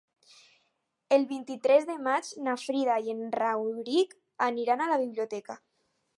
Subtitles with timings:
[1.17, 4.19] El vint-i-tres de maig na Frida i en Rauric
[4.51, 5.61] aniran a la biblioteca.